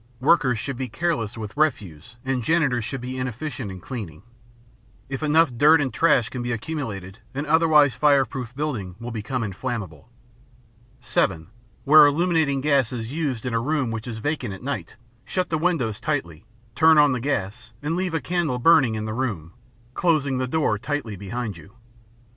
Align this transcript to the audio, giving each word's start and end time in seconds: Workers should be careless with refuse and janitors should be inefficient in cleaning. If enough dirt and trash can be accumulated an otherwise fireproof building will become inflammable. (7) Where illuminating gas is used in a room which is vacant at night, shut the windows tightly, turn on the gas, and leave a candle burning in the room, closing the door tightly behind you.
Workers 0.19 0.57
should 0.57 0.77
be 0.77 0.89
careless 0.89 1.37
with 1.37 1.55
refuse 1.55 2.15
and 2.25 2.41
janitors 2.43 2.83
should 2.83 3.01
be 3.01 3.19
inefficient 3.19 3.69
in 3.69 3.79
cleaning. 3.79 4.23
If 5.09 5.21
enough 5.21 5.55
dirt 5.55 5.79
and 5.79 5.93
trash 5.93 6.29
can 6.29 6.41
be 6.41 6.51
accumulated 6.51 7.19
an 7.35 7.45
otherwise 7.45 7.93
fireproof 7.93 8.55
building 8.55 8.95
will 8.99 9.11
become 9.11 9.43
inflammable. 9.43 10.09
(7) 11.01 11.49
Where 11.83 12.07
illuminating 12.07 12.61
gas 12.61 12.91
is 12.91 13.13
used 13.13 13.45
in 13.45 13.53
a 13.53 13.59
room 13.61 13.91
which 13.91 14.07
is 14.07 14.17
vacant 14.17 14.55
at 14.55 14.63
night, 14.63 14.95
shut 15.23 15.51
the 15.51 15.59
windows 15.59 15.99
tightly, 15.99 16.45
turn 16.73 16.97
on 16.97 17.11
the 17.11 17.19
gas, 17.19 17.73
and 17.83 17.95
leave 17.95 18.15
a 18.15 18.19
candle 18.21 18.57
burning 18.57 18.95
in 18.95 19.05
the 19.05 19.13
room, 19.13 19.53
closing 19.93 20.39
the 20.39 20.47
door 20.47 20.79
tightly 20.79 21.15
behind 21.15 21.57
you. 21.57 21.73